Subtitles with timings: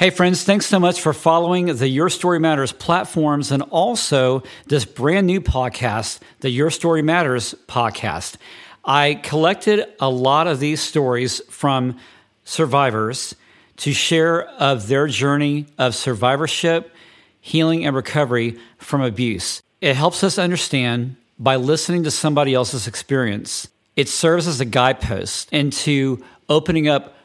[0.00, 4.86] Hey, friends, thanks so much for following the Your Story Matters platforms and also this
[4.86, 8.38] brand new podcast, the Your Story Matters podcast.
[8.82, 11.98] I collected a lot of these stories from
[12.44, 13.34] survivors
[13.76, 16.94] to share of their journey of survivorship,
[17.38, 19.62] healing, and recovery from abuse.
[19.82, 23.68] It helps us understand by listening to somebody else's experience.
[23.96, 27.16] It serves as a guidepost into opening up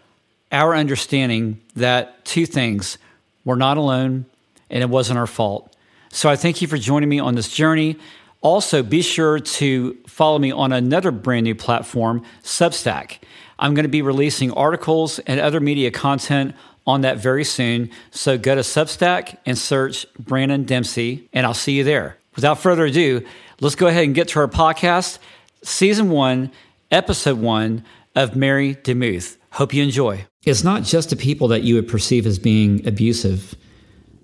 [0.51, 2.97] our understanding that two things
[3.43, 4.25] we're not alone
[4.69, 5.75] and it wasn't our fault.
[6.09, 7.97] So I thank you for joining me on this journey.
[8.41, 13.17] Also, be sure to follow me on another brand new platform, Substack.
[13.57, 16.55] I'm going to be releasing articles and other media content
[16.87, 17.89] on that very soon.
[18.11, 22.17] So go to Substack and search Branon Dempsey, and I'll see you there.
[22.35, 23.25] Without further ado,
[23.61, 25.19] let's go ahead and get to our podcast,
[25.63, 26.51] Season 1,
[26.91, 27.83] Episode 1
[28.15, 29.37] of Mary DeMuth.
[29.55, 30.25] Hope you enjoy.
[30.43, 33.55] It's not just the people that you would perceive as being abusive,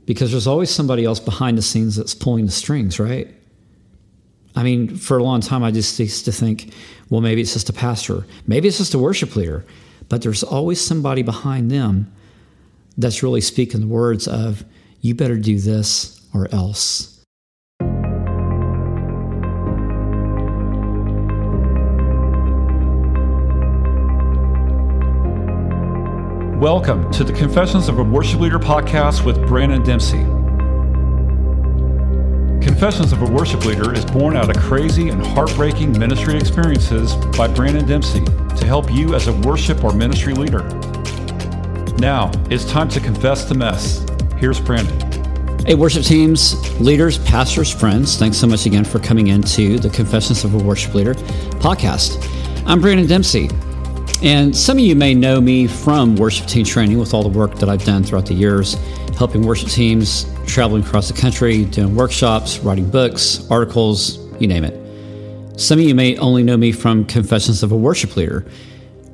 [0.05, 3.34] because there's always somebody else behind the scenes that's pulling the strings, right?
[4.57, 6.74] I mean, for a long time, I just used to think,
[7.09, 9.65] well, maybe it's just a pastor, maybe it's just a worship leader,
[10.09, 12.12] but there's always somebody behind them
[12.98, 14.65] that's really speaking the words of,
[14.99, 17.10] you better do this or else.
[26.62, 30.20] Welcome to the Confessions of a Worship Leader podcast with Branon Dempsey.
[32.63, 37.48] Confessions of a Worship Leader is born out of crazy and heartbreaking ministry experiences by
[37.48, 38.23] Branon Dempsey
[38.57, 40.62] to help you as a worship or ministry leader.
[41.98, 44.05] Now, it's time to confess the mess.
[44.37, 45.65] Here's Branon.
[45.65, 50.43] Hey, worship teams, leaders, pastors, friends, thanks so much again for coming into the Confessions
[50.43, 52.23] of a Worship Leader podcast.
[52.68, 53.49] I'm Branon Dempsey.
[54.24, 57.55] And some of you may know me from worship team training with all the work
[57.55, 58.76] that I've done throughout the years,
[59.18, 64.78] helping worship teams, traveling across the country, doing workshops, writing books, articles, you name it.
[65.59, 68.46] Some of you may only know me from Confessions of a Worship Leader,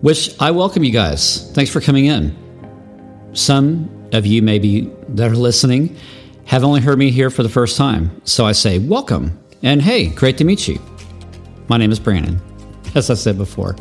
[0.02, 1.52] which I welcome you guys.
[1.54, 2.36] Thanks for coming in.
[3.34, 5.96] Some of you, maybe that are listening,
[6.46, 8.22] have only heard me here for the first time.
[8.24, 9.38] So I say, welcome.
[9.64, 10.80] And hey, great to meet you.
[11.68, 12.40] My name is Branon,
[12.96, 13.76] as I said before.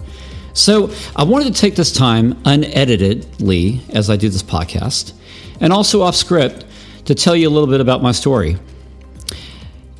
[0.56, 5.12] So I wanted to take this time uneditedly as I do this podcast
[5.60, 6.64] and also off script
[7.04, 8.56] to tell you a little bit about my story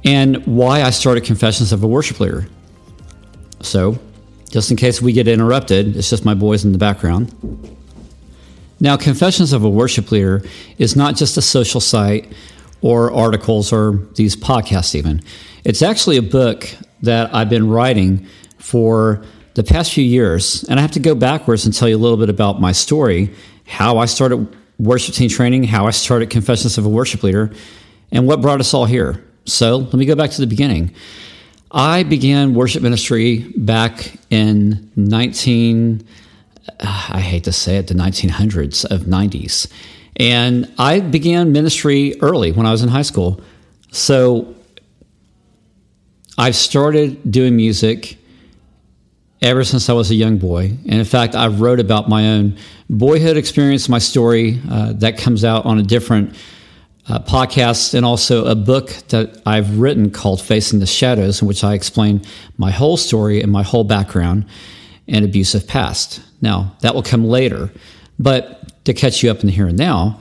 [0.02, 2.48] and why I started Confessions of a Worship Leader.
[3.60, 3.98] So,
[4.50, 7.34] just in case we get interrupted, it's just my boys in the background.
[8.80, 10.42] Now, Confessions of a Worship Leader
[10.78, 12.32] is not just a social site
[12.80, 15.20] or articles or these podcasts, even.
[15.64, 16.66] It's actually a book
[17.02, 18.26] that I've been writing
[18.58, 19.22] for
[19.56, 22.18] the past few years, and I have to go backwards and tell you a little
[22.18, 23.32] bit about my story,
[23.66, 27.50] how I started worship team training, how I started Confessions of a Worship Leader,
[28.12, 29.24] and what brought us all here.
[29.46, 30.94] So let me go back to the beginning.
[31.70, 36.06] I began worship ministry back in 19,
[36.80, 39.72] I hate to say it, the 1900s of 90s.
[40.16, 43.40] And I began ministry early when I was in high school.
[43.90, 44.54] So
[46.36, 48.18] I've started doing music
[49.42, 50.64] ever since I was a young boy.
[50.64, 52.56] And in fact, I wrote about my own
[52.88, 56.34] boyhood experience, my story uh, that comes out on a different
[57.08, 61.62] uh, podcast, and also a book that I've written called Facing the Shadows, in which
[61.62, 62.22] I explain
[62.56, 64.47] my whole story and my whole background
[65.06, 66.20] and abusive past.
[66.41, 67.70] Now, that will come later.
[68.18, 70.18] But to catch you up in the here and now,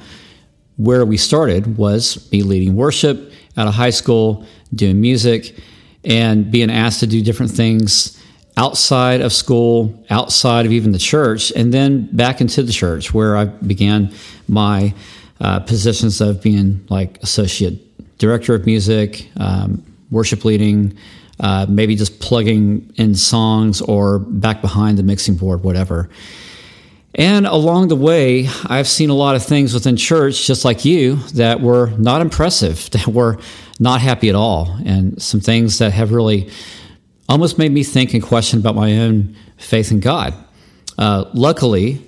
[0.77, 5.55] where we started was me leading worship out of high school, doing music,
[6.03, 8.21] and being asked to do different things
[8.57, 13.35] outside of school, outside of even the church, and then back into the church where
[13.35, 14.13] I began
[14.47, 14.93] my
[15.41, 17.81] uh, positions of being like associate
[18.17, 20.97] director of music, um, worship leading,
[21.39, 26.09] uh, maybe just plugging in songs or back behind the mixing board, whatever.
[27.15, 31.15] And along the way, I've seen a lot of things within church, just like you,
[31.33, 33.39] that were not impressive, that were
[33.79, 36.49] not happy at all, and some things that have really
[37.29, 40.33] almost made me think and question about my own faith in God.
[40.97, 42.01] Uh, luckily,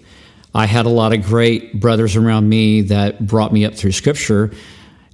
[0.54, 4.52] I had a lot of great brothers around me that brought me up through Scripture.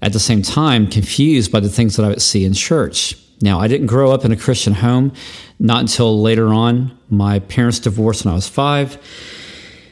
[0.02, 3.18] At the same time, confused by the things that I would see in church.
[3.42, 5.14] Now, I didn't grow up in a Christian home,
[5.60, 6.98] not until later on.
[7.10, 8.98] My parents divorced when I was five.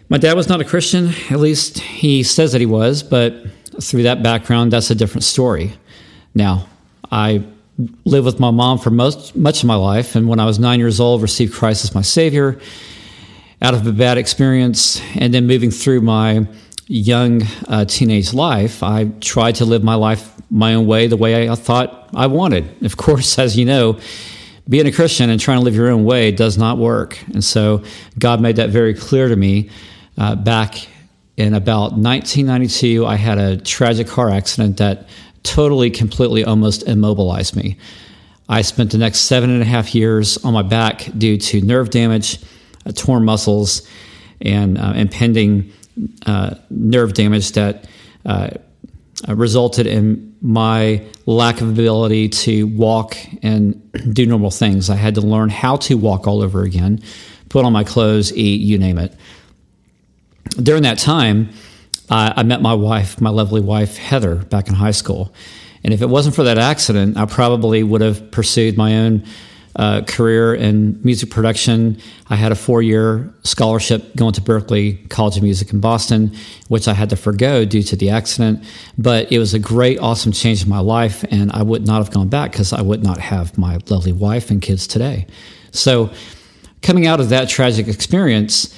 [0.10, 3.34] My dad was not a Christian, at least he says that he was, but
[3.82, 5.72] through that background, that's a different story.
[6.36, 6.68] Now,
[7.12, 7.46] I
[8.06, 10.80] lived with my mom for most much of my life, and when I was nine
[10.80, 12.60] years old, received Christ as my Savior
[13.62, 16.48] out of a bad experience, and then moving through my
[16.88, 21.50] young uh, teenage life, I tried to live my life my own way, the way
[21.50, 22.84] I thought I wanted.
[22.84, 24.00] Of course, as you know,
[24.68, 27.22] being a Christian and trying to live your own way does not work.
[27.34, 27.84] And so
[28.20, 29.70] God made that very clear to me
[30.18, 30.88] uh, back
[31.38, 33.06] in about 1992.
[33.06, 35.08] I had a tragic car accident that
[35.44, 37.78] totally, completely, almost immobilized me.
[38.50, 41.90] I spent the next seven and a half years on my back due to nerve
[41.90, 42.40] damage,
[42.86, 43.88] uh, torn muscles,
[44.42, 45.72] and uh, impending
[46.26, 47.88] uh, nerve damage that
[48.26, 48.50] uh,
[49.28, 54.90] uh, resulted in my lack of ability to walk and do normal things.
[54.90, 57.02] I had to learn how to walk all over again,
[57.50, 59.16] put on my clothes, eat, you name it.
[60.62, 61.50] During that time,
[62.12, 65.34] I met my wife, my lovely wife, Heather, back in high school.
[65.84, 69.24] And if it wasn't for that accident, I probably would have pursued my own
[69.76, 71.98] uh, career in music production.
[72.30, 76.36] I had a four year scholarship going to Berklee College of Music in Boston,
[76.68, 78.64] which I had to forego due to the accident.
[78.98, 82.12] But it was a great, awesome change in my life, and I would not have
[82.12, 85.26] gone back because I would not have my lovely wife and kids today.
[85.72, 86.12] So,
[86.82, 88.76] coming out of that tragic experience,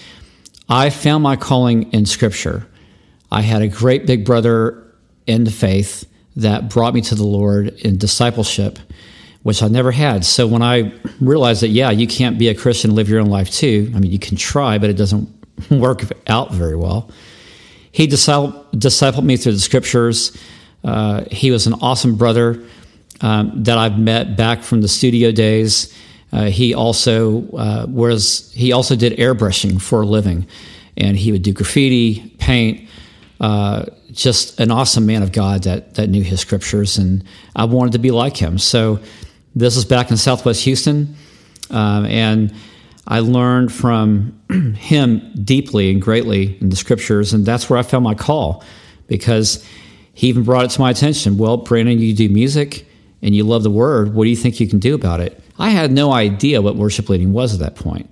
[0.69, 2.67] I found my calling in Scripture.
[3.33, 4.85] I had a great big brother
[5.27, 8.79] in the faith that brought me to the Lord in discipleship
[9.43, 10.25] which I never had.
[10.25, 13.27] So when I realized that, yeah, you can't be a Christian and live your own
[13.27, 15.29] life too, I mean, you can try, but it doesn't
[15.69, 17.11] work out very well.
[17.91, 20.35] He discipled, me through the scriptures.
[20.83, 22.63] Uh, he was an awesome brother
[23.21, 25.93] um, that I've met back from the studio days.
[26.31, 30.47] Uh, he also uh, was he also did airbrushing for a living,
[30.97, 32.82] and he would do graffiti, paint.
[33.43, 37.25] Uh, just an awesome man of God that that knew his scriptures, and
[37.57, 38.57] I wanted to be like him.
[38.57, 39.01] So
[39.53, 41.13] this is back in Southwest Houston,
[41.69, 42.53] um, and
[43.05, 44.39] I learned from
[44.77, 48.63] him deeply and greatly in the scriptures, and that's where I found my call
[49.07, 49.67] because
[50.13, 51.37] he even brought it to my attention.
[51.37, 52.87] Well, Branon, you do music
[53.21, 54.13] and you love the word.
[54.13, 55.37] What do you think you can do about it?
[55.59, 58.09] I had no idea what worship leading was at that point.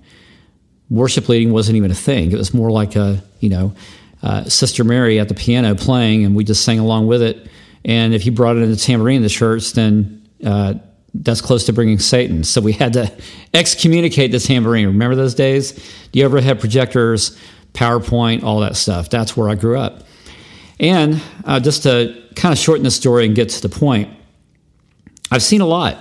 [0.90, 2.32] Worship leading wasn't even a thing.
[2.32, 3.74] It was more like a, you know,
[4.22, 7.48] uh, Sister Mary at the piano playing, and we just sang along with it.
[7.84, 10.74] And if you brought in the tambourine in the church, then uh,
[11.14, 12.44] that's close to bringing Satan.
[12.44, 13.12] So we had to
[13.54, 14.86] excommunicate this tambourine.
[14.86, 15.78] Remember those days?
[16.14, 17.38] Ever have projectors,
[17.72, 19.10] PowerPoint, all that stuff?
[19.10, 20.04] That's where I grew up.
[20.78, 24.08] And uh, just to kind of shorten the story and get to the point,
[25.30, 25.98] I've seen a lot.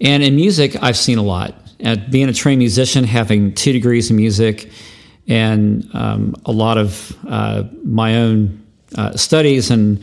[0.00, 1.54] And in music, I've seen a lot.
[1.80, 4.70] At being a trained musician, having two degrees in music,
[5.26, 8.62] and um, a lot of uh, my own
[8.96, 10.02] uh, studies and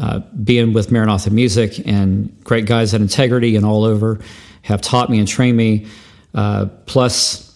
[0.00, 4.20] uh, being with Maranatha Music and great guys at Integrity and all over
[4.62, 5.86] have taught me and trained me.
[6.34, 7.48] Uh, plus,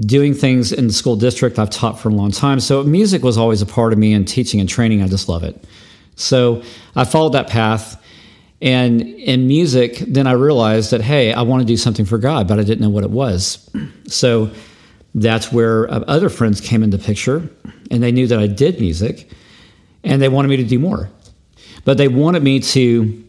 [0.00, 2.58] doing things in the school district I've taught for a long time.
[2.58, 5.44] So, music was always a part of me, and teaching and training, I just love
[5.44, 5.64] it.
[6.16, 6.62] So,
[6.96, 8.02] I followed that path.
[8.60, 12.46] And in music, then I realized that, hey, I want to do something for God,
[12.46, 13.68] but I didn't know what it was.
[14.06, 14.50] So,
[15.14, 17.48] that's where uh, other friends came into picture,
[17.90, 19.30] and they knew that I did music,
[20.04, 21.10] and they wanted me to do more.
[21.84, 23.24] But they wanted me to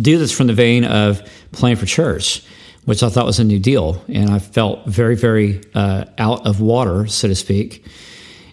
[0.00, 1.22] do this from the vein of
[1.52, 2.44] playing for church,
[2.84, 4.02] which I thought was a new deal.
[4.08, 7.84] And I felt very, very uh, out of water, so to speak.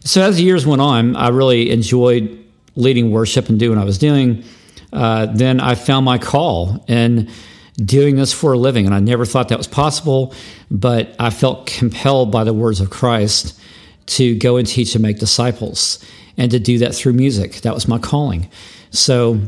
[0.03, 2.43] So as the years went on, I really enjoyed
[2.75, 4.43] leading worship and doing what I was doing.
[4.93, 7.29] Uh, then I found my call in
[7.77, 8.85] doing this for a living.
[8.85, 10.33] And I never thought that was possible,
[10.71, 13.59] but I felt compelled by the words of Christ
[14.07, 16.03] to go and teach and make disciples
[16.37, 17.61] and to do that through music.
[17.61, 18.49] That was my calling.
[18.89, 19.39] So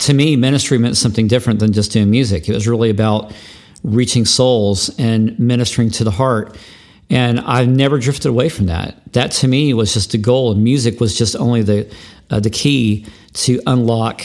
[0.00, 2.48] to me, ministry meant something different than just doing music.
[2.48, 3.32] It was really about
[3.82, 6.56] reaching souls and ministering to the heart.
[7.10, 9.00] And I've never drifted away from that.
[9.12, 11.92] That to me was just a goal, and music was just only the
[12.30, 14.22] uh, the key to unlock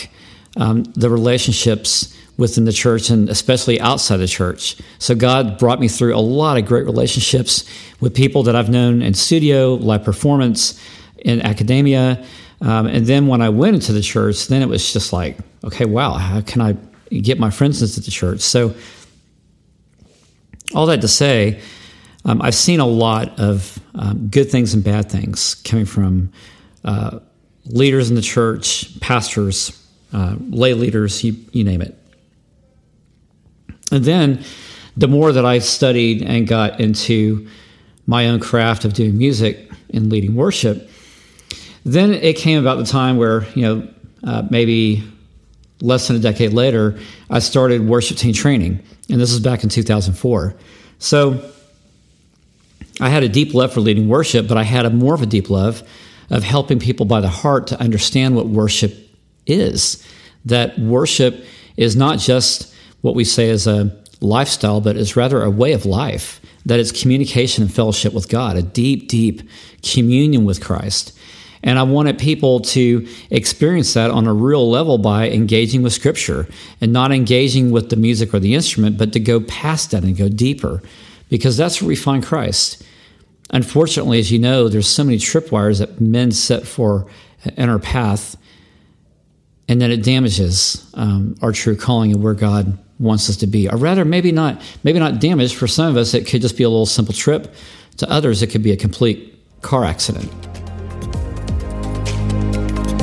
[0.57, 2.13] um, the relationships
[2.43, 4.77] within the church and especially outside the church.
[4.99, 7.63] So God brought me through a lot of great relationships
[7.99, 10.79] with people that I've known in studio, live performance,
[11.17, 12.23] in academia,
[12.63, 15.85] um, and then when I went into the church, then it was just like, okay,
[15.85, 16.77] wow, how can I
[17.09, 18.39] get my friends into the church?
[18.39, 18.73] So,
[20.73, 21.61] all that to say,
[22.25, 26.31] um, I've seen a lot of um, good things and bad things coming from
[26.85, 27.19] uh,
[27.65, 29.77] leaders in the church, pastors,
[30.13, 31.97] uh, lay leaders, you, you name it.
[33.93, 34.43] And then
[34.97, 37.47] the more that I studied and got into
[38.07, 40.89] my own craft of doing music and leading worship,
[41.85, 43.87] then it came about the time where, you know,
[44.23, 45.03] uh, maybe
[45.81, 46.97] less than a decade later,
[47.29, 48.81] I started worship team training.
[49.09, 50.55] And this is back in 2004.
[50.97, 51.51] So
[52.99, 55.27] I had a deep love for leading worship, but I had a more of a
[55.27, 55.83] deep love
[56.31, 58.95] of helping people by the heart to understand what worship
[59.45, 60.03] is.
[60.45, 61.45] That worship
[61.77, 62.72] is not just
[63.03, 66.39] what we say is a lifestyle, but is rather a way of life.
[66.65, 69.41] that is communication and fellowship with God, a deep, deep
[69.81, 71.11] communion with Christ.
[71.61, 76.47] And I wanted people to experience that on a real level by engaging with Scripture
[76.79, 80.15] and not engaging with the music or the instrument, but to go past that and
[80.15, 80.81] go deeper
[81.29, 82.81] because that's where we find Christ.
[83.49, 87.07] Unfortunately, as you know, there's so many tripwires that men set for
[87.57, 88.37] in our path,
[89.67, 93.69] and then it damages um, our true calling and where God wants us to be.
[93.69, 95.55] Or rather, maybe not, maybe not damaged.
[95.55, 97.53] For some of us, it could just be a little simple trip.
[97.97, 100.31] To others, it could be a complete car accident.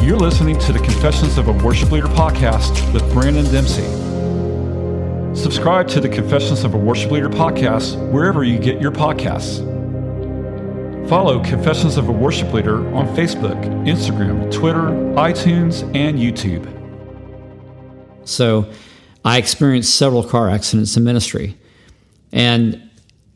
[0.02, 3.84] You're listening to the Confessions of a Worship Leader podcast with Branon Dempsey.
[5.36, 9.60] Subscribe to the Confessions of a Worship Leader podcast wherever you get your podcasts.
[11.08, 16.66] Follow Confessions of a Worship Leader on Facebook, Instagram, Twitter, iTunes, and YouTube.
[18.24, 18.68] So,
[19.24, 21.56] I experienced several car accidents in ministry.
[22.32, 22.90] And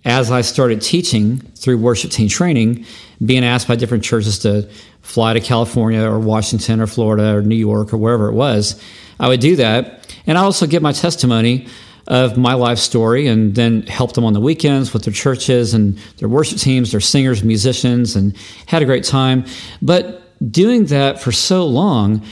[0.04, 2.84] as I started teaching through worship team training,
[3.24, 4.68] being asked by different churches to
[5.02, 8.82] fly to California or Washington or Florida or New York or wherever it was,
[9.18, 10.14] I would do that.
[10.26, 11.66] And I also give my testimony
[12.06, 15.98] of my life story and then help them on the weekends with their churches and
[16.18, 18.36] their worship teams, their singers, musicians, and
[18.66, 19.44] had a great time.
[19.80, 22.22] But doing that for so long,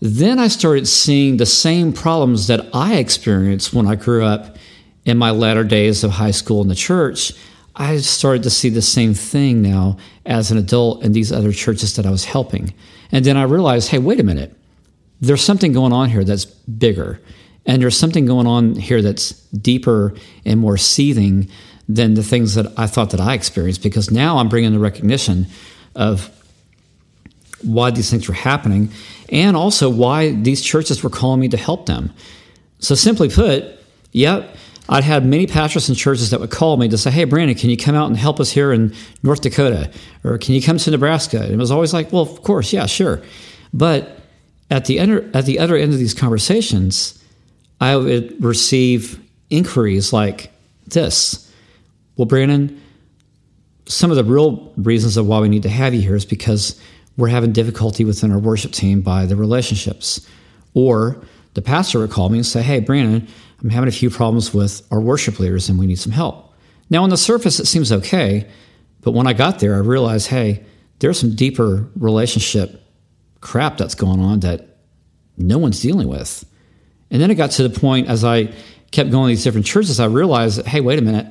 [0.00, 4.56] then I started seeing the same problems that I experienced when I grew up
[5.04, 7.32] in my latter days of high school in the church,
[7.76, 11.96] I started to see the same thing now as an adult in these other churches
[11.96, 12.74] that I was helping.
[13.12, 14.54] And then I realized, hey, wait a minute.
[15.20, 17.20] There's something going on here that's bigger.
[17.66, 20.14] And there's something going on here that's deeper
[20.44, 21.48] and more seething
[21.88, 25.46] than the things that I thought that I experienced because now I'm bringing the recognition
[25.94, 26.30] of
[27.62, 28.90] why these things were happening
[29.28, 32.12] and also why these churches were calling me to help them.
[32.78, 33.64] So, simply put,
[34.12, 34.56] yep,
[34.88, 37.70] I'd had many pastors and churches that would call me to say, Hey, Branon, can
[37.70, 39.90] you come out and help us here in North Dakota?
[40.24, 41.42] Or can you come to Nebraska?
[41.42, 43.22] And it was always like, Well, of course, yeah, sure.
[43.72, 44.18] But
[44.68, 47.22] at the, at the other end of these conversations,
[47.80, 50.52] I would receive inquiries like
[50.88, 51.50] this
[52.16, 52.76] Well, Branon,
[53.86, 56.80] some of the real reasons of why we need to have you here is because
[57.20, 60.26] we're having difficulty within our worship team by the relationships.
[60.74, 61.22] Or
[61.54, 63.28] the pastor would call me and say, Hey, Branon,
[63.60, 66.54] I'm having a few problems with our worship leaders and we need some help.
[66.88, 68.48] Now, on the surface, it seems okay,
[69.02, 70.64] but when I got there, I realized, hey,
[70.98, 72.82] there's some deeper relationship
[73.40, 74.78] crap that's going on that
[75.36, 76.44] no one's dealing with.
[77.10, 78.52] And then it got to the point as I
[78.90, 81.26] kept going to these different churches, I realized hey, wait a minute,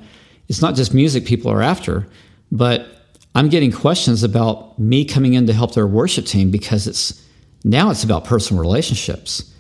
[0.48, 2.08] it's not just music people are after,
[2.52, 2.99] but
[3.36, 7.26] I'm getting questions about me coming in to help their worship team because it's
[7.64, 9.54] now it's about personal relationships.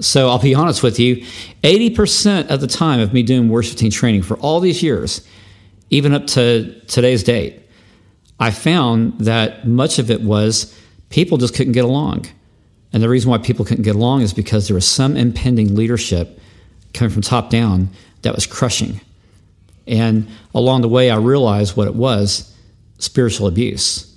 [0.00, 1.24] So I'll be honest with you
[1.62, 5.26] 80% of the time of me doing worship team training for all these years,
[5.90, 7.62] even up to today's date,
[8.38, 10.78] I found that much of it was
[11.08, 12.26] people just couldn't get along.
[12.92, 16.38] And the reason why people couldn't get along is because there was some impending leadership
[16.92, 17.88] coming from top down
[18.22, 19.00] that was crushing.
[19.86, 22.52] And along the way, I realized what it was
[22.98, 24.16] spiritual abuse.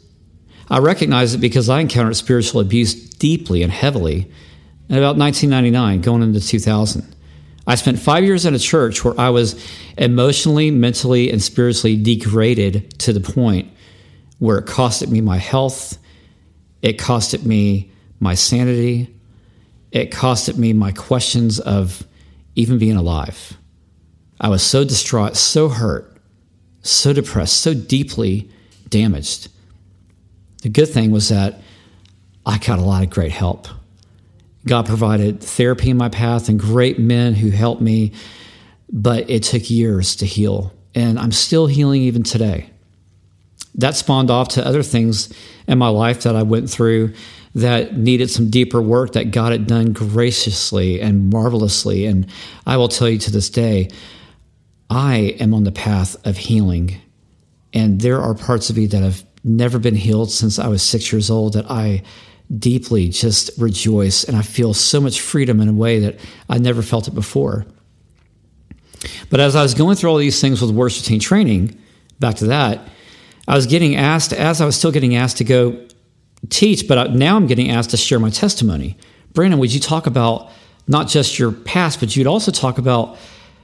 [0.69, 4.31] I recognize it because I encountered spiritual abuse deeply and heavily
[4.87, 7.15] in about 1999, going into 2000.
[7.67, 9.63] I spent five years in a church where I was
[9.97, 13.71] emotionally, mentally, and spiritually degraded to the point
[14.39, 15.97] where it costed me my health,
[16.81, 19.13] it costed me my sanity,
[19.91, 22.05] it costed me my questions of
[22.55, 23.57] even being alive.
[24.39, 26.17] I was so distraught, so hurt,
[26.81, 28.49] so depressed, so deeply
[28.89, 29.49] damaged.
[30.61, 31.61] The good thing was that
[32.45, 33.67] I got a lot of great help.
[34.65, 38.11] God provided therapy in my path and great men who helped me,
[38.91, 40.73] but it took years to heal.
[40.95, 42.69] And I'm still healing even today.
[43.75, 45.31] That spawned off to other things
[45.67, 47.13] in my life that I went through
[47.55, 52.05] that needed some deeper work that God had done graciously and marvelously.
[52.05, 52.27] And
[52.65, 53.89] I will tell you to this day,
[54.89, 56.99] I am on the path of healing.
[57.73, 61.11] And there are parts of me that have never been healed since I was six
[61.11, 62.03] years old that I
[62.57, 66.81] deeply just rejoice and I feel so much freedom in a way that I never
[66.81, 67.65] felt it before.
[69.29, 71.77] But as I was going through all these things with worship team training,
[72.19, 72.87] back to that,
[73.47, 75.87] I was getting asked, as I was still getting asked to go
[76.49, 78.97] teach, but now I'm getting asked to share my testimony.
[79.33, 80.51] Branon, would you talk about
[80.87, 83.17] not just your past, but you'd also talk about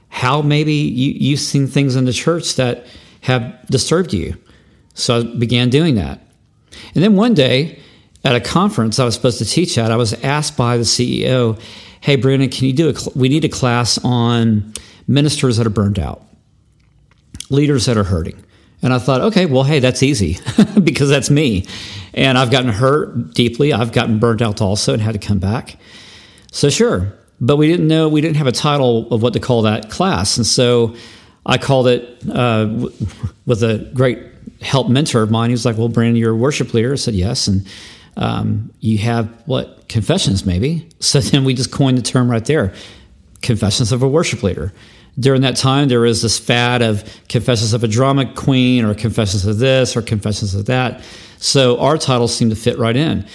[0.08, 2.86] how maybe you, you've seen things in the church that
[3.26, 4.36] have disturbed you?
[4.94, 6.20] So I began doing that.
[6.94, 7.80] And then one day,
[8.24, 11.58] at a conference I was supposed to teach at, I was asked by the CEO,
[12.00, 12.94] "Hey, Branon, can you do a?
[12.94, 14.72] Cl- we need a class on
[15.08, 16.22] ministers that are burned out,
[17.50, 18.40] leaders that are hurting."
[18.80, 20.38] And I thought, okay, well, hey, that's easy
[20.84, 21.66] because that's me.
[22.14, 23.72] And I've gotten hurt deeply.
[23.72, 25.76] I've gotten burned out also and had to come back.
[26.52, 27.12] So, sure.
[27.40, 30.36] But we didn't know, we didn't have a title of what to call that class.
[30.36, 30.94] And so
[31.46, 32.68] I called it uh,
[33.46, 34.18] with a great
[34.60, 35.50] help mentor of mine.
[35.50, 36.92] He was like, well, Branon, you're a worship leader.
[36.92, 37.46] I said, yes.
[37.46, 37.66] And
[38.16, 39.88] um, you have what?
[39.88, 40.88] Confessions, maybe.
[41.00, 42.74] So then we just coined the term right there
[43.40, 44.72] Confessions of a Worship Leader
[45.18, 49.46] during that time, there was this fad of Confessions of a Drama Queen or Confessions
[49.46, 51.02] of this or Confessions of that.
[51.38, 53.26] So our title seemed to fit right in.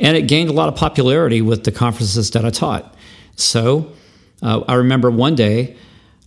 [0.00, 2.94] And it gained a lot of popularity with the conferences that I taught.
[3.36, 3.92] So
[4.42, 5.76] uh, I remember one day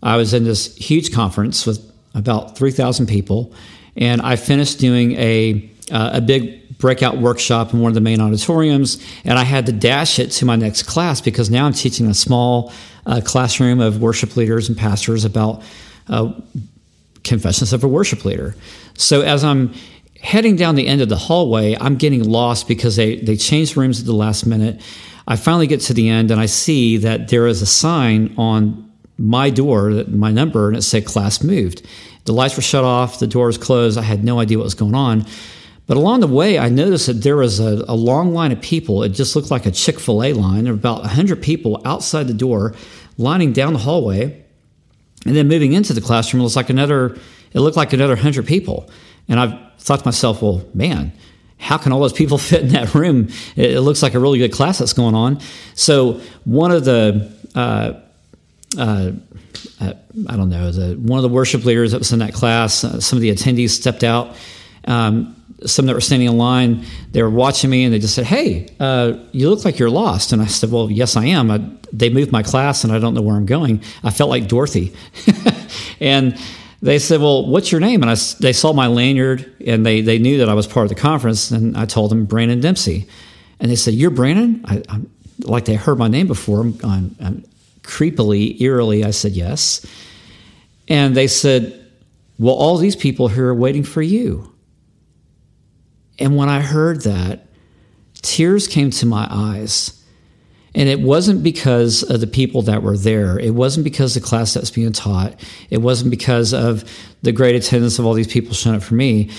[0.02, 3.54] I was in this huge conference with about 3,000 people,
[3.96, 8.22] and I finished doing a, uh, a big breakout workshop in one of the main
[8.22, 12.08] auditoriums, and I had to dash it to my next class because now I'm teaching
[12.08, 12.72] a small
[13.06, 15.62] uh, classroom of worship leaders and pastors about
[16.08, 16.32] uh,
[17.24, 18.56] confessions of a worship leader.
[18.96, 19.74] So as I'm
[20.22, 24.00] heading down the end of the hallway, I'm getting lost because they, they changed rooms
[24.00, 24.82] at the last minute.
[25.28, 28.89] I finally get to the end and I see that there is a sign on
[29.20, 31.86] my door, my number, and it said class moved.
[32.26, 33.98] The lights were shut off, the doors closed.
[33.98, 35.26] I had no idea what was going on.
[35.88, 39.04] But along the way, I noticed that there was a, a long line of people.
[39.04, 40.64] It just looked like a Chick fil A line.
[40.64, 42.76] There were about 100 people outside the door
[43.18, 44.46] lining down the hallway.
[45.26, 47.18] And then moving into the classroom, it was like another,
[47.54, 48.90] it looked like another 100 people.
[49.28, 51.12] And I thought to myself, well, man,
[51.58, 53.30] how can all those people fit in that room?
[53.56, 55.40] It, it looks like a really good class that's going on.
[55.74, 57.94] So one of the, uh,
[58.78, 59.12] uh,
[59.82, 59.94] uh,
[60.28, 63.18] I don't know, one of the worship leaders that was in that class, uh, some
[63.18, 64.36] of the attendees stepped out.
[64.86, 65.36] Um,
[65.66, 68.74] some that were standing in line, they were watching me and they just said, Hey,
[68.80, 70.32] uh, you look like you're lost.
[70.32, 71.52] And I said, Well, yes, I am.
[71.52, 71.62] I,
[71.92, 73.82] they moved my class and I don't know where I'm going.
[74.04, 74.94] I felt like Dorothy.
[76.00, 76.40] and
[76.82, 78.02] they said, Well, what's your name?
[78.02, 80.90] And I, they saw my lanyard and they, they knew that I was part of
[80.90, 81.52] the conference.
[81.52, 83.08] And I told them, Branon Dempsey.
[83.60, 84.62] And they said, You're Branon?
[84.66, 85.02] I,
[85.42, 86.62] like they heard my name before.
[86.62, 87.46] I'm, I'm
[87.84, 89.86] creepily, eerily, I said, Yes.
[90.88, 91.88] And they said,
[92.38, 94.54] Well, all these people here are waiting for you.
[96.18, 97.48] And when I heard that,
[98.22, 99.96] tears came to my eyes.
[100.76, 103.40] And it wasn't because of the people that were there.
[103.40, 105.40] It wasn't because the class that's being taught.
[105.70, 106.84] It wasn't because of
[107.24, 109.32] the great attendance of all these people showing up for me.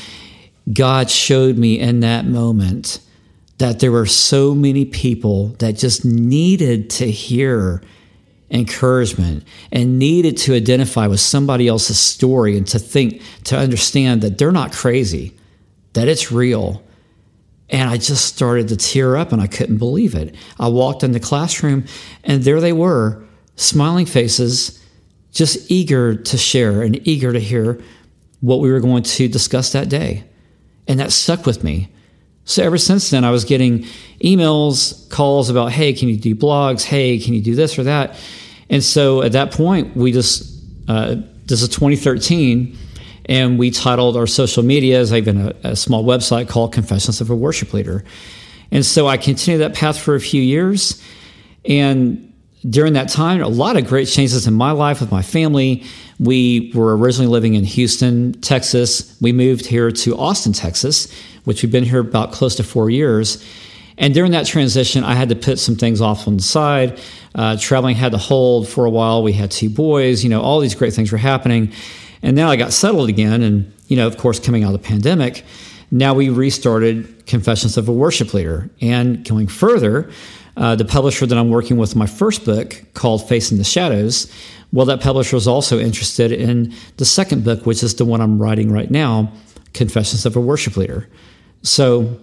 [0.72, 3.00] God showed me in that moment
[3.58, 7.82] that there were so many people that just needed to hear
[8.50, 14.38] encouragement and needed to identify with somebody else's story and to think, to understand that
[14.38, 15.34] they're not crazy
[15.92, 16.82] that it's real.
[17.68, 20.34] And I just started to tear up and I couldn't believe it.
[20.58, 21.84] I walked in the classroom
[22.24, 23.22] and there they were,
[23.56, 24.82] smiling faces,
[25.32, 27.80] just eager to share and eager to hear
[28.40, 30.24] what we were going to discuss that day.
[30.88, 31.92] And that stuck with me.
[32.50, 33.86] So ever since then, I was getting
[34.24, 36.82] emails, calls about, hey, can you do blogs?
[36.82, 38.18] Hey, can you do this or that?
[38.68, 42.76] And so at that point, we just, uh, this is 2013
[43.26, 47.36] and we titled our social medias, even a, a small website called Confessions of a
[47.36, 48.04] Worship Leader.
[48.72, 51.00] And so I continued that path for a few years.
[51.64, 52.32] And
[52.68, 55.84] during that time, a lot of great changes in my life with my family.
[56.20, 59.16] We were originally living in Houston, Texas.
[59.22, 61.10] We moved here to Austin, Texas,
[61.44, 63.42] which we've been here about close to four years.
[63.96, 67.00] And during that transition, I had to put some things off on the side.
[67.34, 69.22] Uh, traveling had to hold for a while.
[69.22, 71.72] We had two boys, you know, all these great things were happening.
[72.22, 73.42] And now I got settled again.
[73.42, 75.42] And, you know, of course, coming out of the pandemic,
[75.90, 78.68] now we restarted Confessions of a Worship Leader.
[78.82, 80.10] And going further,
[80.60, 84.30] uh, the publisher that I'm working with my first book called Facing the Shadows,
[84.72, 88.40] well, that publisher was also interested in the second book, which is the one I'm
[88.40, 89.32] writing right now,
[89.72, 91.08] Confessions of a Worship Leader.
[91.62, 92.20] So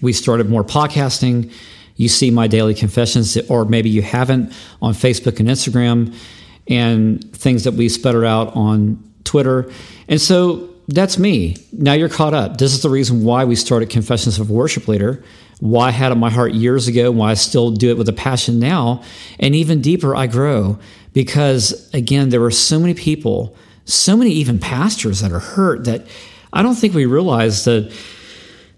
[0.00, 1.52] we started more podcasting.
[1.96, 6.14] You see my daily confessions, or maybe you haven't on Facebook and Instagram
[6.68, 9.68] and things that we sputter out on Twitter.
[10.06, 11.56] And so that's me.
[11.72, 12.58] Now you're caught up.
[12.58, 15.22] This is the reason why we started Confessions of Worship Leader,
[15.60, 18.08] why I had it in my heart years ago, why I still do it with
[18.08, 19.02] a passion now.
[19.40, 20.78] And even deeper, I grow
[21.12, 26.06] because, again, there were so many people, so many even pastors that are hurt that
[26.52, 27.92] I don't think we realize that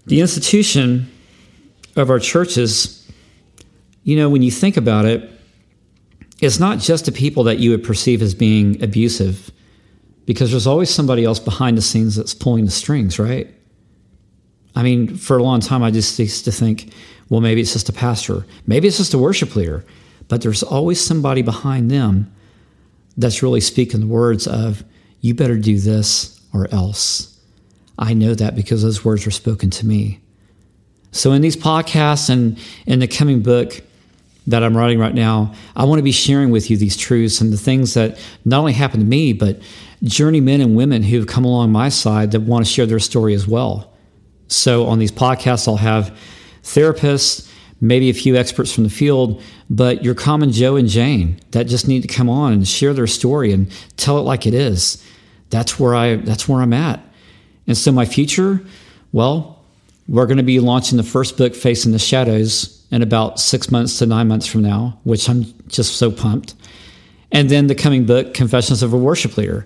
[0.05, 1.11] the institution
[1.95, 3.07] of our churches,
[4.03, 5.29] you know, when you think about it,
[6.41, 9.51] it's not just the people that you would perceive as being abusive,
[10.29, 13.47] because there's always somebody else behind the scenes that's pulling the strings, right?
[14.75, 16.93] I mean, for a long time, I just used to think,
[17.29, 19.83] well, maybe it's just a pastor, maybe it's just a worship leader,
[20.27, 22.31] but there's always somebody behind them
[23.17, 24.83] that's really speaking the words of,
[25.21, 27.35] you better do this or else.
[27.97, 30.19] I know that because those words were spoken to me.
[31.11, 33.81] So, in these podcasts and in the coming book
[34.49, 37.53] that I'm writing right now, I want to be sharing with you these truths and
[37.53, 39.59] the things that not only happened to me, but
[40.03, 43.33] journeymen and women who have come along my side that want to share their story
[43.35, 43.93] as well.
[44.47, 46.17] So, on these podcasts, I'll have
[46.63, 51.65] therapists, maybe a few experts from the field, but your common Joe and Jane that
[51.65, 55.03] just need to come on and share their story and tell it like it is.
[55.51, 56.99] That's where I that's where I'm at.
[57.67, 58.61] And so my future,
[59.11, 59.63] well,
[60.07, 63.99] we're going to be launching the first book, Facing the Shadows, in about six months
[63.99, 66.55] to nine months from now, which I'm just so pumped.
[67.31, 69.65] And then the coming book, Confessions of a Worship Leader.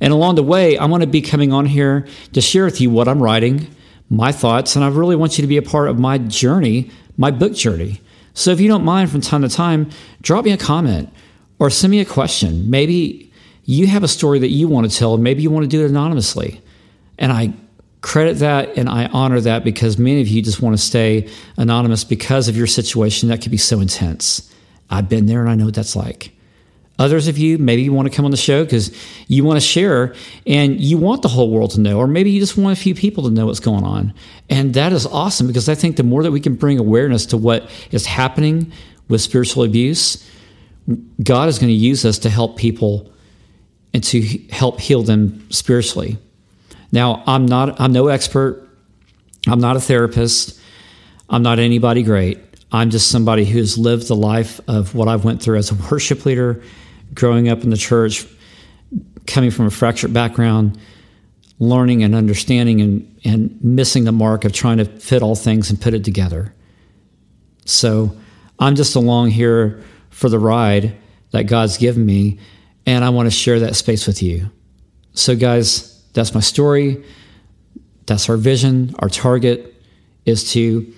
[0.00, 2.90] And along the way, I want to be coming on here to share with you
[2.90, 3.68] what I'm writing,
[4.08, 7.30] my thoughts, and I really want you to be a part of my journey, my
[7.30, 8.00] book journey.
[8.34, 9.90] So if you don't mind from time to time,
[10.22, 11.12] drop me a comment
[11.58, 12.70] or send me a question.
[12.70, 13.30] Maybe
[13.64, 15.88] you have a story that you want to tell, maybe you want to do it
[15.88, 16.60] anonymously.
[17.18, 17.52] And I
[18.02, 22.04] credit that and I honor that because many of you just want to stay anonymous
[22.04, 24.52] because of your situation that could be so intense.
[24.90, 26.32] I've been there and I know what that's like.
[26.98, 28.94] Others of you, maybe you want to come on the show because
[29.26, 30.14] you want to share
[30.46, 32.94] and you want the whole world to know, or maybe you just want a few
[32.94, 34.12] people to know what's going on.
[34.50, 37.36] And that is awesome because I think the more that we can bring awareness to
[37.36, 38.72] what is happening
[39.08, 40.28] with spiritual abuse,
[41.22, 43.10] God is going to use us to help people
[43.94, 46.18] and to help heal them spiritually.
[46.92, 48.68] Now, I'm not I'm no expert.
[49.48, 50.60] I'm not a therapist.
[51.28, 52.38] I'm not anybody great.
[52.70, 56.24] I'm just somebody who's lived the life of what I've went through as a worship
[56.24, 56.62] leader,
[57.14, 58.26] growing up in the church,
[59.26, 60.78] coming from a fractured background,
[61.58, 65.80] learning and understanding and, and missing the mark of trying to fit all things and
[65.80, 66.54] put it together.
[67.64, 68.16] So
[68.58, 70.96] I'm just along here for the ride
[71.30, 72.38] that God's given me,
[72.86, 74.50] and I want to share that space with you.
[75.14, 77.04] So, guys, that's my story.
[78.06, 78.94] That's our vision.
[78.98, 79.74] Our target
[80.26, 80.92] is to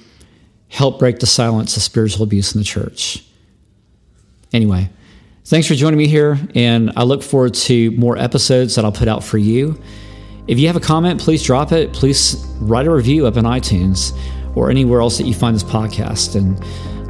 [0.68, 3.24] help break the silence of spiritual abuse in the church.
[4.52, 4.88] Anyway,
[5.44, 9.08] thanks for joining me here, and I look forward to more episodes that I'll put
[9.08, 9.80] out for you.
[10.46, 11.92] If you have a comment, please drop it.
[11.92, 14.16] Please write a review up in iTunes
[14.54, 16.62] or anywhere else that you find this podcast and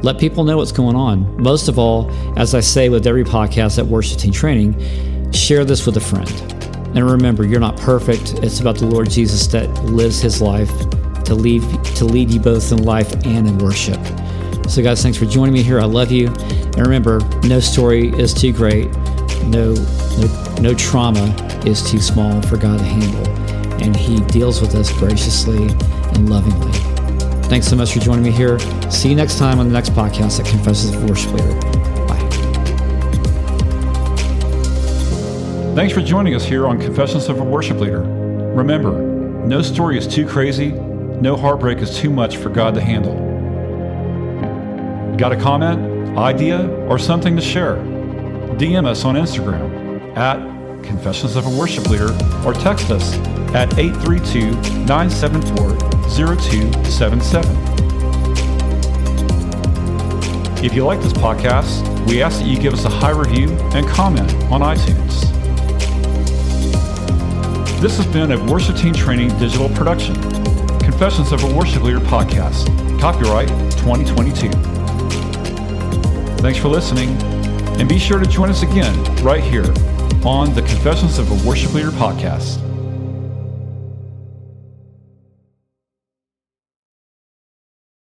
[0.03, 1.41] let people know what's going on.
[1.41, 5.85] Most of all, as I say with every podcast at Worship Team Training, share this
[5.85, 6.54] with a friend.
[6.95, 8.35] And remember, you're not perfect.
[8.35, 10.71] It's about the Lord Jesus that lives his life
[11.25, 13.99] to lead, to lead you both in life and in worship.
[14.69, 15.79] So, guys, thanks for joining me here.
[15.79, 16.27] I love you.
[16.27, 18.87] And remember, no story is too great,
[19.43, 23.27] no, no, no trauma is too small for God to handle.
[23.83, 26.71] And he deals with us graciously and lovingly.
[27.49, 28.57] Thanks so much for joining me here.
[28.89, 31.94] See you next time on the next podcast at Confessions of Worship Leader.
[35.75, 37.99] Thanks for joining us here on Confessions of a Worship Leader.
[37.99, 38.97] Remember,
[39.45, 43.13] no story is too crazy, no heartbreak is too much for God to handle.
[45.17, 47.75] Got a comment, idea, or something to share?
[48.55, 50.37] DM us on Instagram at
[50.81, 52.13] Confessions of a Worship Leader
[52.45, 53.17] or text us
[53.53, 54.51] at 832
[54.85, 55.77] 974
[56.09, 57.53] 0277.
[60.63, 63.85] If you like this podcast, we ask that you give us a high review and
[63.89, 65.34] comment on iTunes.
[67.85, 70.15] This has been a Worship Team Training digital production.
[70.79, 72.65] Confessions of a Worship Leader podcast.
[72.99, 74.49] Copyright 2022.
[76.41, 77.09] Thanks for listening,
[77.79, 79.71] and be sure to join us again right here
[80.25, 82.64] on the Confessions of a Worship Leader podcast.